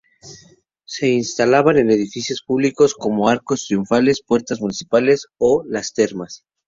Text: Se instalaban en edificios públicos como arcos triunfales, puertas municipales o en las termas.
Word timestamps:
Se 0.83 1.09
instalaban 1.09 1.77
en 1.77 1.91
edificios 1.91 2.41
públicos 2.41 2.95
como 2.95 3.29
arcos 3.29 3.65
triunfales, 3.67 4.23
puertas 4.25 4.59
municipales 4.59 5.27
o 5.37 5.63
en 5.63 5.73
las 5.73 5.93
termas. 5.93 6.43